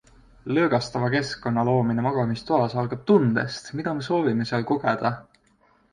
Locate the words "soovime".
4.11-4.49